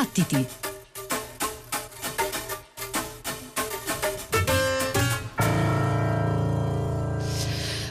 [0.00, 0.69] Battiti!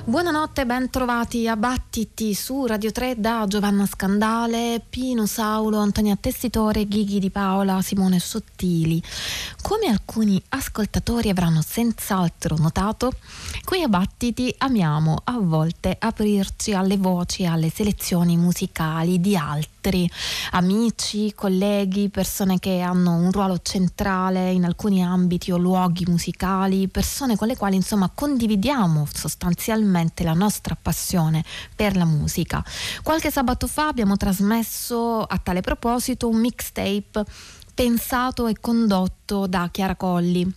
[0.10, 6.88] Buonanotte, ben trovati a Battiti su Radio 3 da Giovanna Scandale, Pino Saulo, Antonia Tessitore,
[6.88, 9.00] Ghighi di Paola, Simone Sottili.
[9.62, 13.12] Come alcuni ascoltatori avranno senz'altro notato,
[13.64, 20.10] qui a Battiti amiamo a volte aprirci alle voci e alle selezioni musicali di altri
[20.52, 27.36] amici, colleghi, persone che hanno un ruolo centrale in alcuni ambiti o luoghi musicali, persone
[27.36, 31.44] con le quali insomma condividiamo sostanzialmente la nostra passione
[31.76, 32.64] per la musica.
[33.04, 37.24] Qualche sabato fa abbiamo trasmesso a tale proposito un mixtape
[37.74, 40.54] pensato e condotto da Chiara Colli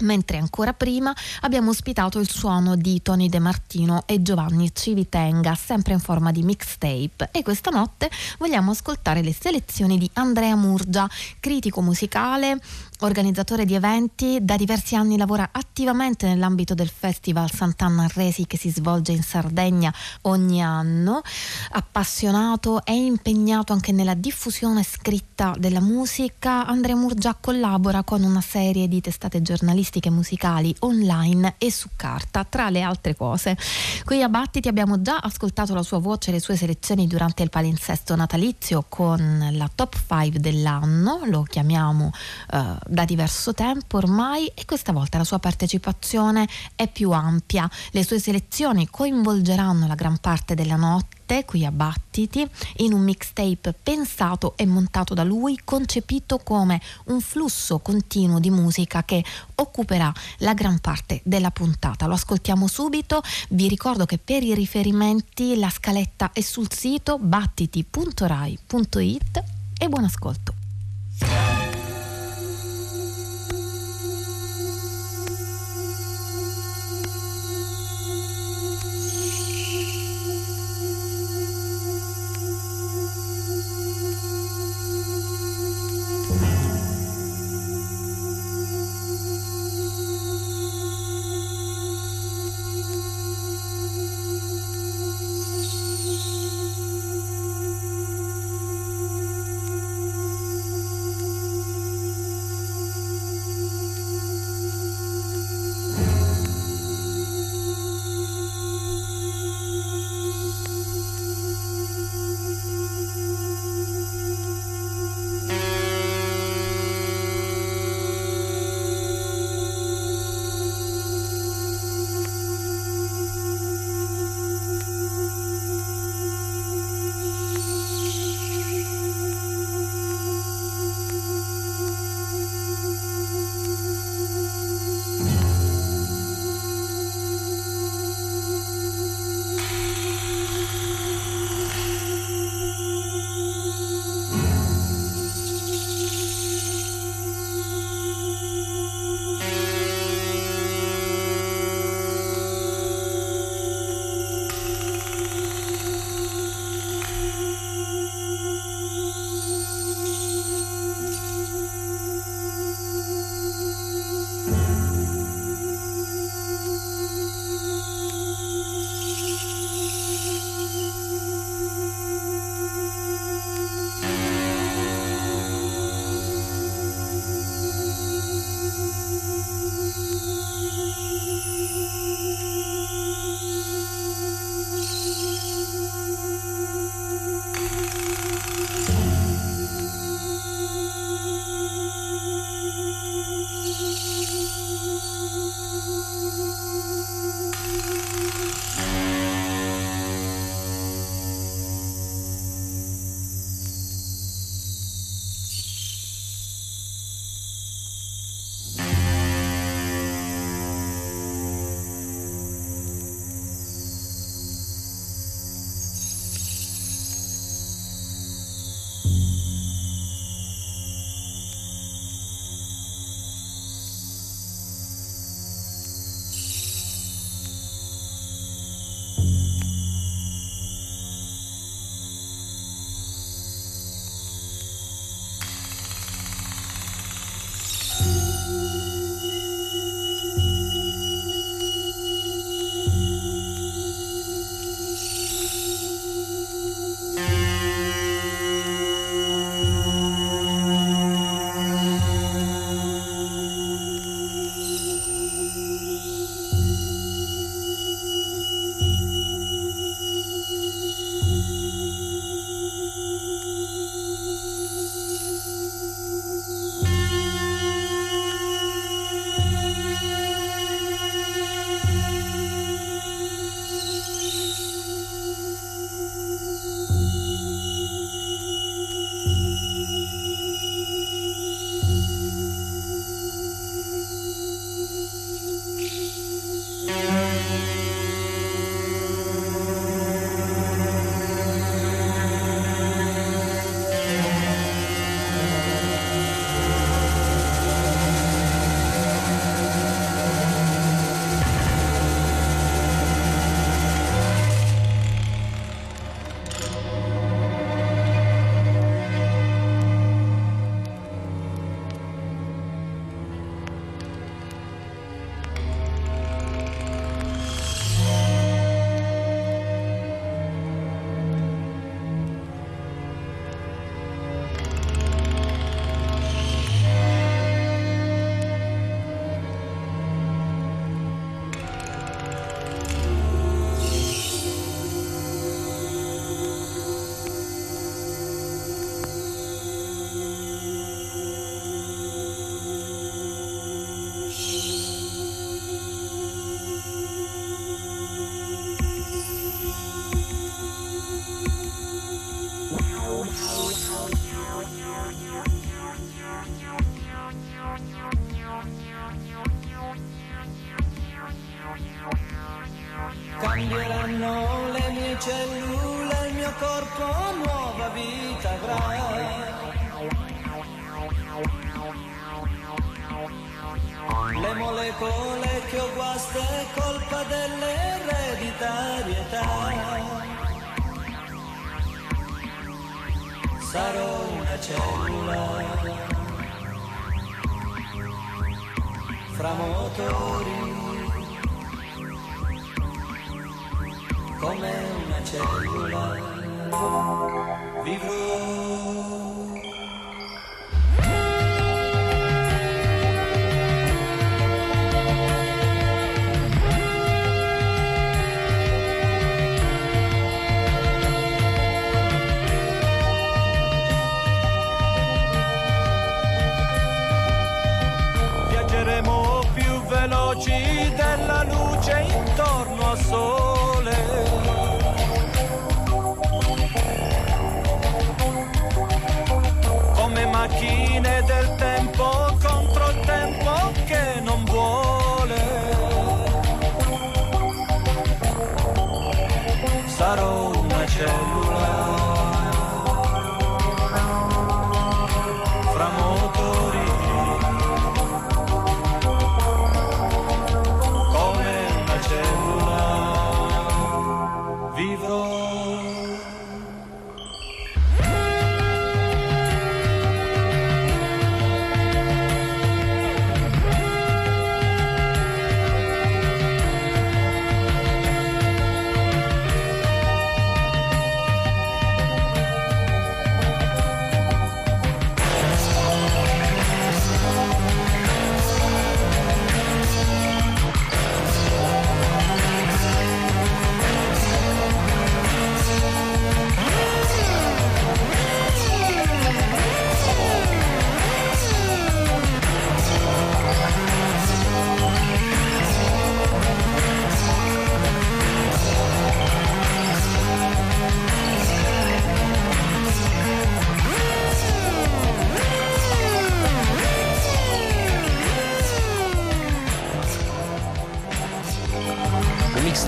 [0.00, 5.92] Mentre ancora prima abbiamo ospitato il suono di Tony De Martino e Giovanni Civitenga, sempre
[5.92, 7.28] in forma di mixtape.
[7.30, 12.60] E questa notte vogliamo ascoltare le selezioni di Andrea Murgia, critico musicale,
[13.04, 18.70] organizzatore di eventi, da diversi anni lavora attivamente nell'ambito del Festival Sant'Anna Resi che si
[18.70, 21.20] svolge in Sardegna ogni anno,
[21.72, 26.66] appassionato e impegnato anche nella diffusione scritta della musica.
[26.66, 32.70] Andrea Murgia collabora con una serie di testate giornalistiche musicali online e su carta, tra
[32.70, 33.56] le altre cose.
[34.04, 37.50] Qui a Battiti abbiamo già ascoltato la sua voce e le sue selezioni durante il
[37.50, 42.10] palinsesto natalizio con la top 5 dell'anno, lo chiamiamo
[42.52, 47.68] uh, da diverso tempo ormai e questa volta la sua partecipazione è più ampia.
[47.90, 51.12] Le sue selezioni coinvolgeranno la gran parte della notte
[51.44, 57.80] qui a Battiti in un mixtape pensato e montato da lui, concepito come un flusso
[57.80, 59.24] continuo di musica che
[59.56, 62.06] occuperà la gran parte della puntata.
[62.06, 67.92] Lo ascoltiamo subito, vi ricordo che per i riferimenti la scaletta è sul sito battiti.rai.it
[69.78, 70.54] e buon ascolto.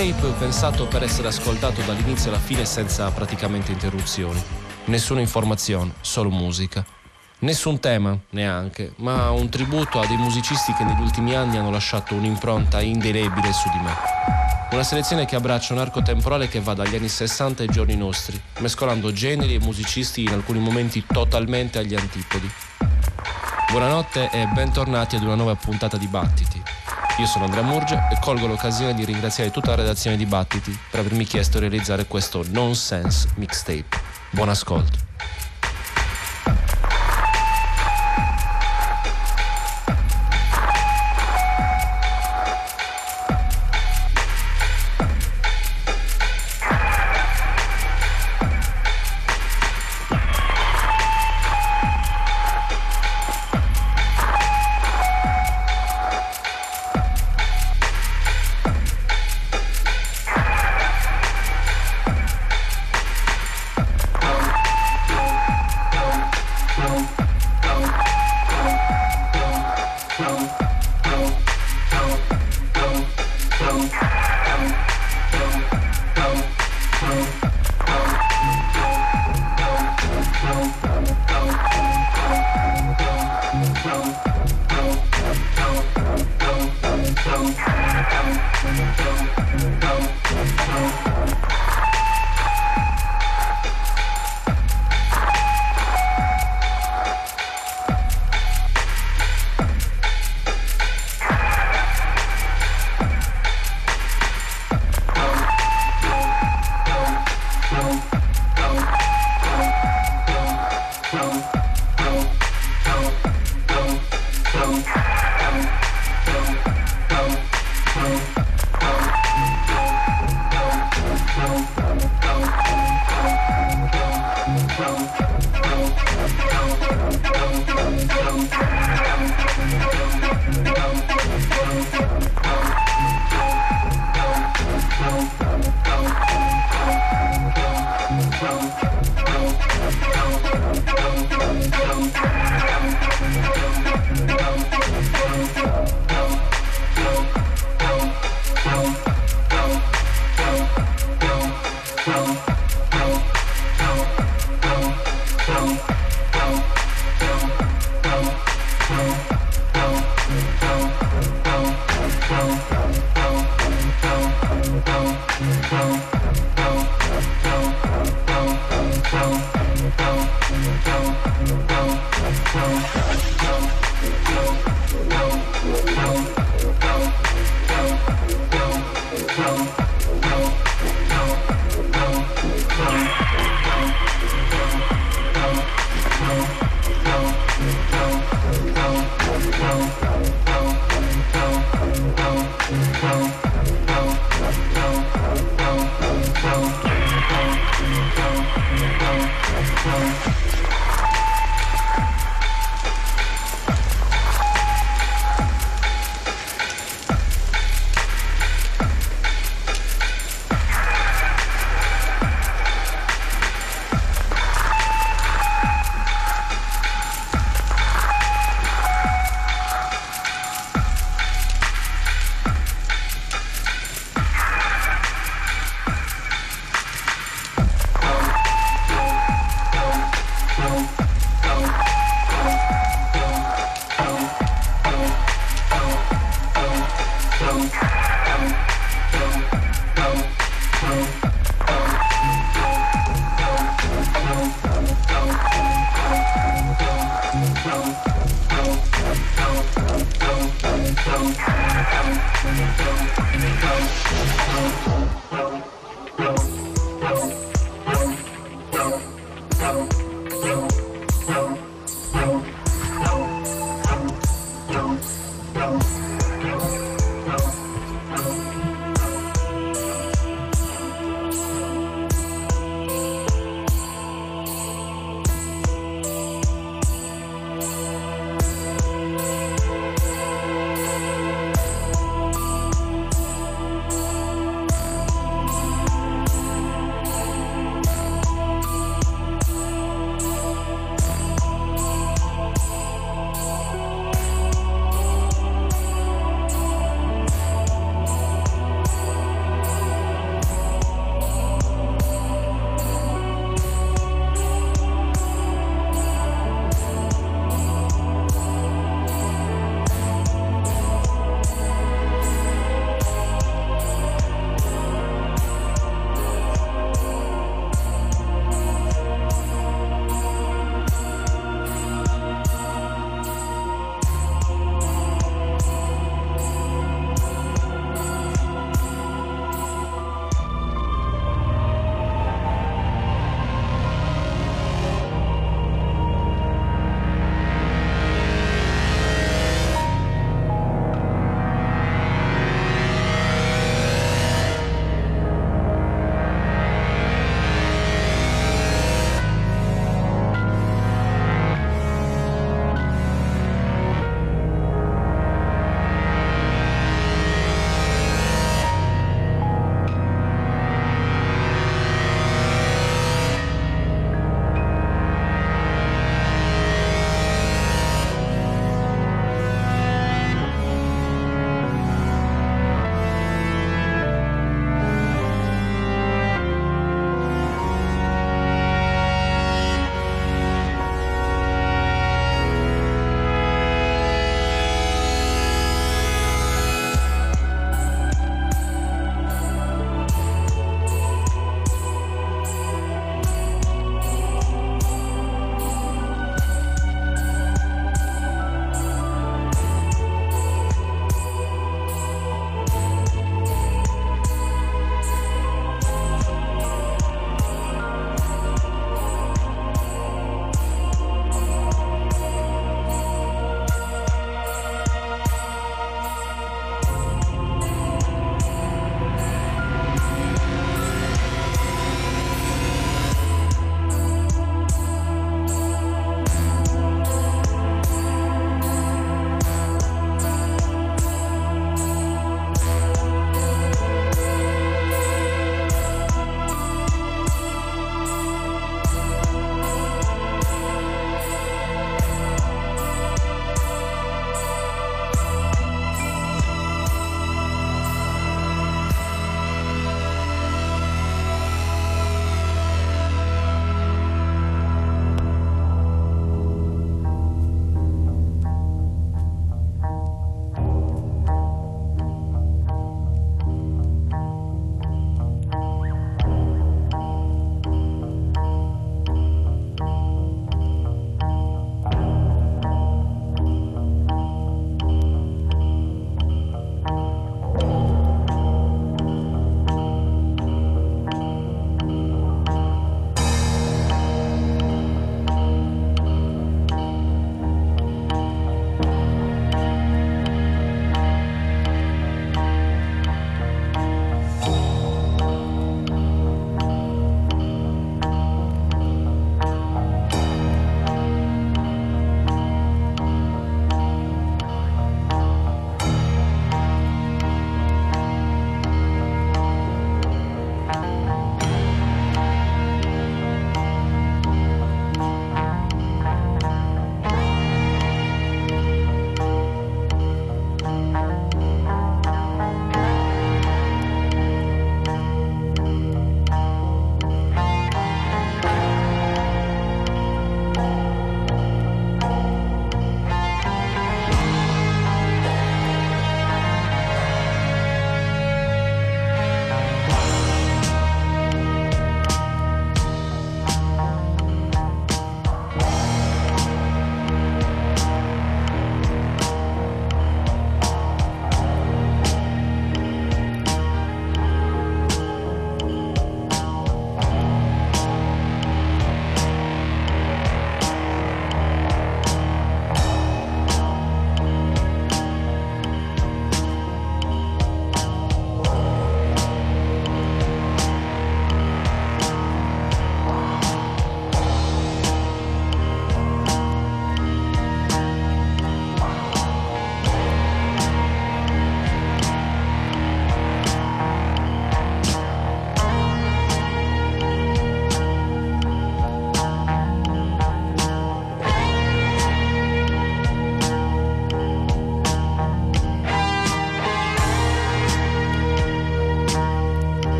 [0.00, 4.42] Mixtape pensato per essere ascoltato dall'inizio alla fine senza praticamente interruzioni.
[4.86, 6.84] Nessuna informazione, solo musica.
[7.40, 12.14] Nessun tema, neanche, ma un tributo a dei musicisti che negli ultimi anni hanno lasciato
[12.14, 13.94] un'impronta indelebile su di me.
[14.72, 18.40] Una selezione che abbraccia un arco temporale che va dagli anni 60 ai giorni nostri,
[18.60, 22.50] mescolando generi e musicisti in alcuni momenti totalmente agli antipodi.
[23.70, 26.49] Buonanotte e bentornati ad una nuova puntata di Battiti,
[27.20, 31.00] io sono Andrea Murgia e colgo l'occasione di ringraziare tutta la redazione di Battiti per
[31.00, 34.00] avermi chiesto di realizzare questo nonsense mixtape.
[34.30, 35.09] Buon ascolto.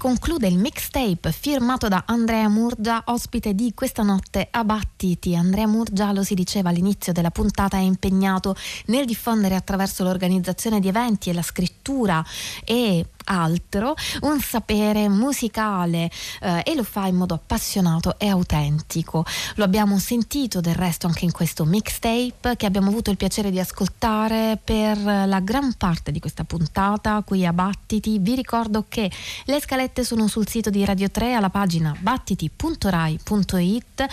[0.00, 5.34] Si conclude il mixtape firmato da Andrea Murgia, ospite di questa notte a Battiti.
[5.34, 8.54] Andrea Murgia, lo si diceva all'inizio della puntata, è impegnato
[8.88, 12.22] nel diffondere attraverso l'organizzazione di eventi e la scrittura
[12.62, 16.10] e altro, un sapere musicale
[16.40, 19.24] eh, e lo fa in modo appassionato e autentico.
[19.56, 23.60] Lo abbiamo sentito del resto anche in questo mixtape che abbiamo avuto il piacere di
[23.60, 28.18] ascoltare per la gran parte di questa puntata qui a Battiti.
[28.18, 29.10] Vi ricordo che
[29.44, 34.06] le scalette sono sul sito di Radio 3 alla pagina battiti.rai.it.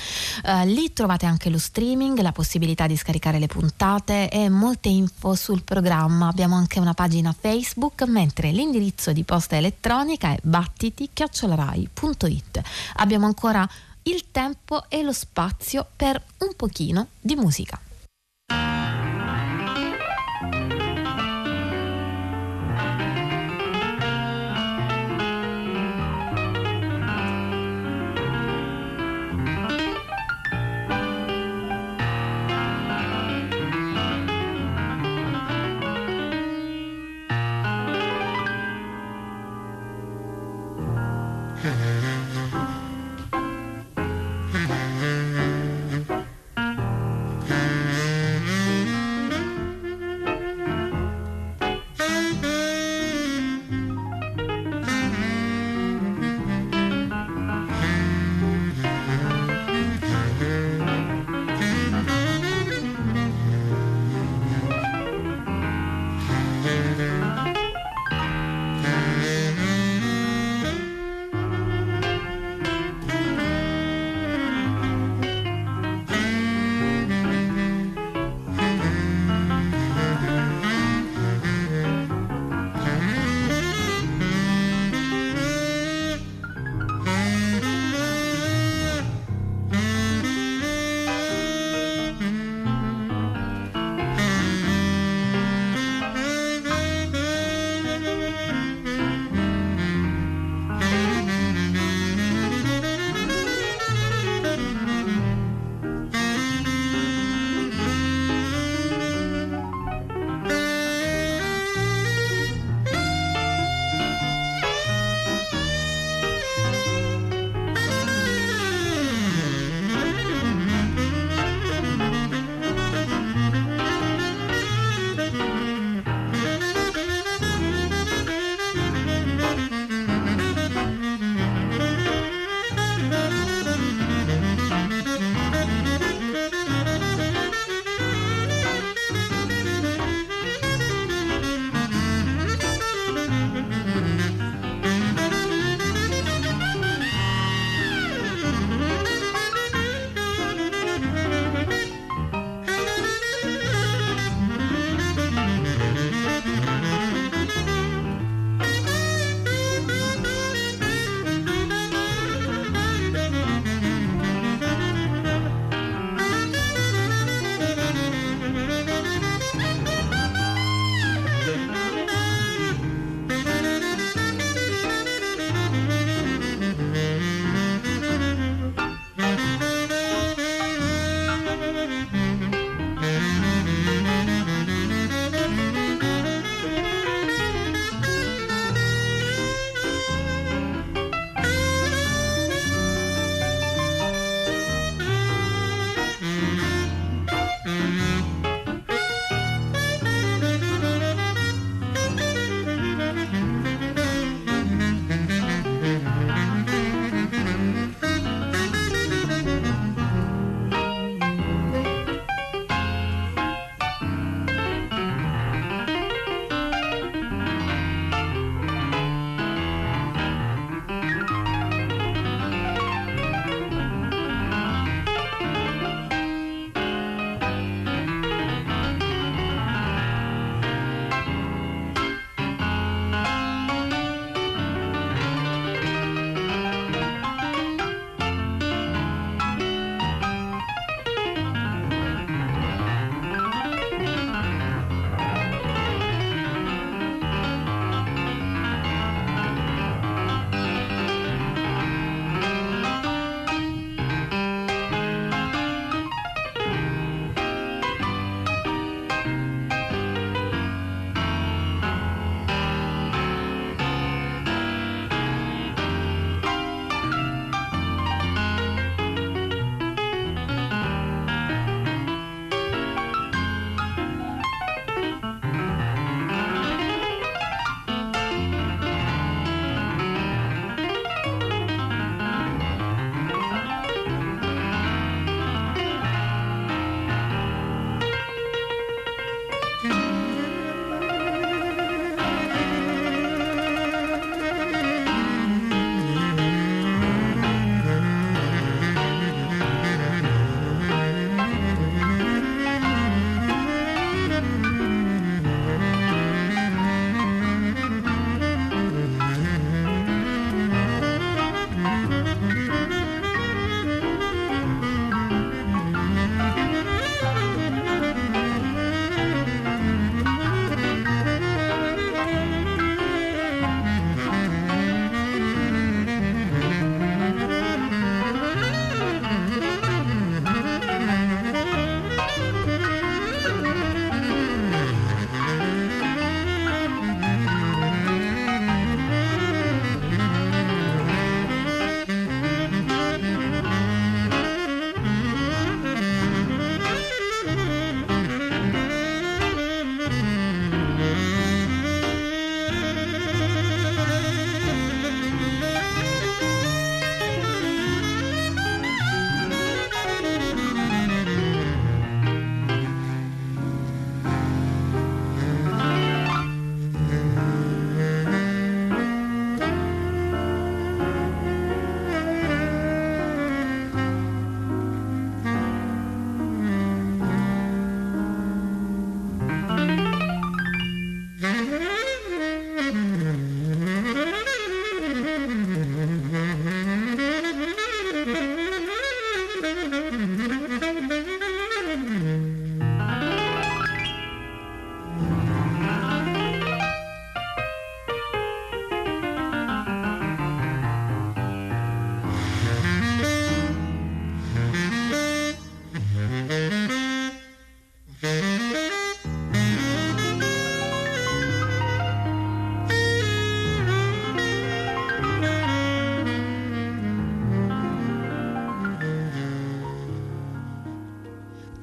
[0.43, 5.33] Eh, lì trovate anche lo streaming, la possibilità di scaricare le puntate e molte info
[5.33, 6.27] sul programma.
[6.27, 12.61] Abbiamo anche una pagina Facebook, mentre l'indirizzo di posta elettronica è battiti-rai.it.
[12.97, 13.67] Abbiamo ancora
[14.03, 17.79] il tempo e lo spazio per un pochino di musica.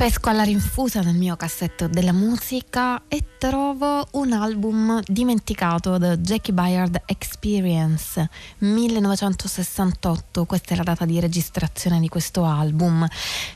[0.02, 6.52] Pesco alla rinfusa nel mio cassetto della musica e trovo un album dimenticato, The Jackie
[6.52, 8.11] Bayard Experience
[8.58, 13.06] 1968, questa è la data di registrazione di questo album.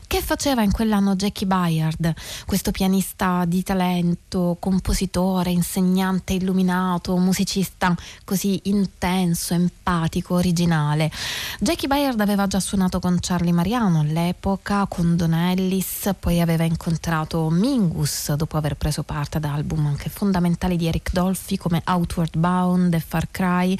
[0.05, 2.13] Che faceva in quell'anno Jackie Bayard,
[2.45, 11.11] questo pianista di talento, compositore, insegnante illuminato, musicista così intenso, empatico, originale?
[11.59, 17.49] Jackie Bayard aveva già suonato con Charlie Mariano all'epoca, con Don Ellis, poi aveva incontrato
[17.49, 22.93] Mingus dopo aver preso parte ad album anche fondamentali di Eric Dolphy come Outward Bound
[22.93, 23.77] e Far Cry.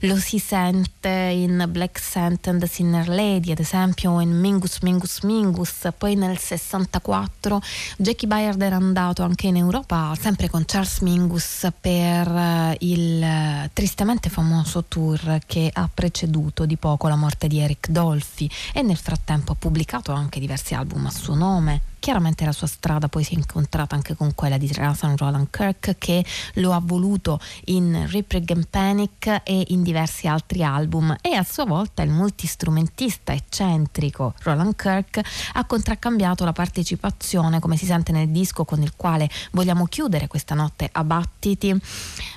[0.00, 5.20] Lo si sente in Black Scent and the Sinner Lady, ad esempio, in Mingus Mingus
[5.20, 5.88] Mingus.
[5.96, 7.60] Poi nel 64
[7.98, 13.70] Jackie Bayard era andato anche in Europa, sempre con Charles Mingus, per eh, il eh,
[13.72, 18.96] tristemente famoso tour che ha preceduto di poco la morte di Eric Dolphy e nel
[18.96, 23.34] frattempo ha pubblicato anche diversi album a suo nome chiaramente la sua strada poi si
[23.34, 26.24] è incontrata anche con quella di Rasan Roland Kirk che
[26.54, 31.16] lo ha voluto in Riprig and Panic e in diversi altri album.
[31.20, 35.20] E a sua volta il multistrumentista eccentrico Roland Kirk
[35.54, 40.54] ha contraccambiato la partecipazione come si sente nel disco con il quale vogliamo chiudere questa
[40.54, 41.74] notte a battiti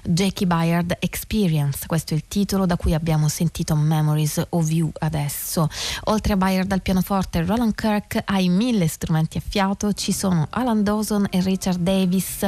[0.04, 1.86] Jackie Bayard Experience.
[1.86, 5.70] Questo è il titolo da cui abbiamo sentito Memories of You adesso.
[6.06, 10.14] Oltre a Bayard al pianoforte Roland Kirk ha i mille strumenti a fianco fiato ci
[10.14, 12.48] sono Alan Dawson e Richard Davis.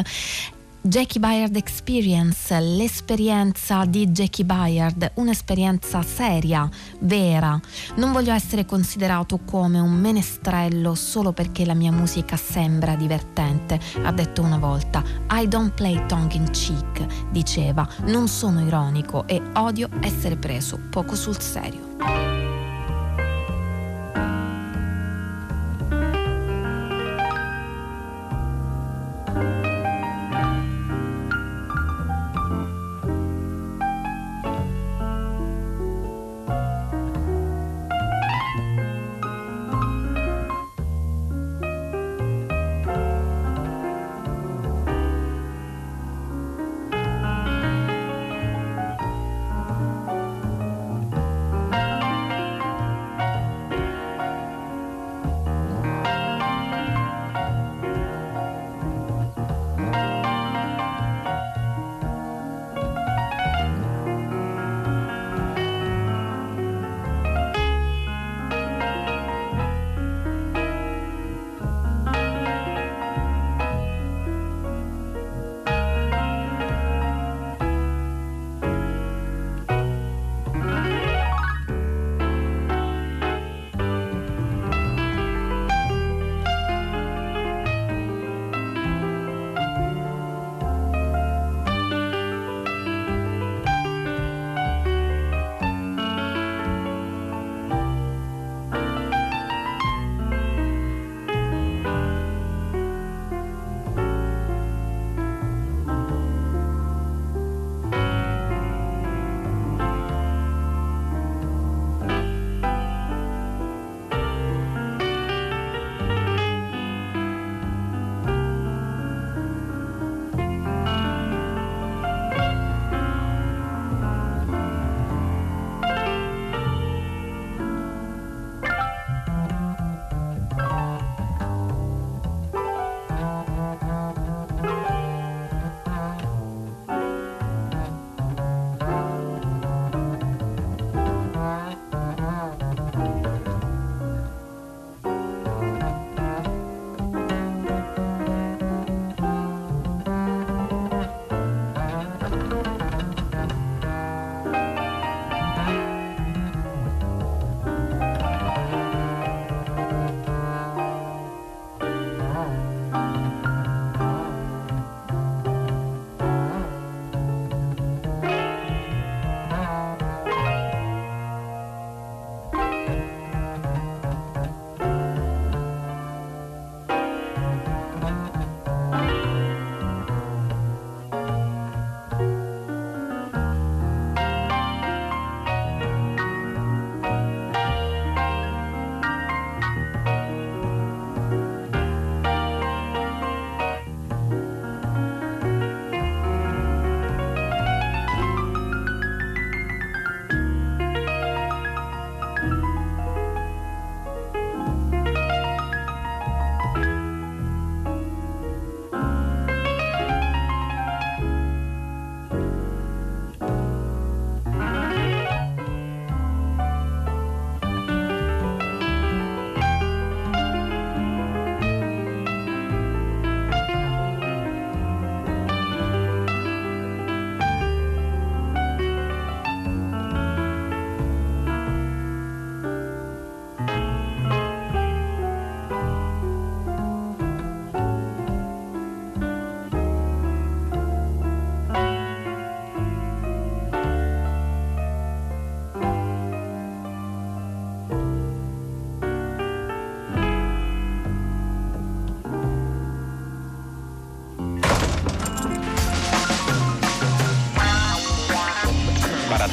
[0.80, 6.70] Jackie Bayard Experience, l'esperienza di Jackie Bayard, un'esperienza seria,
[7.00, 7.60] vera.
[7.96, 14.12] Non voglio essere considerato come un menestrello solo perché la mia musica sembra divertente, ha
[14.14, 15.04] detto una volta.
[15.32, 17.86] I don't play tongue in cheek, diceva.
[18.06, 22.51] Non sono ironico e odio essere preso poco sul serio.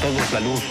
[0.01, 0.68] Todos la luz.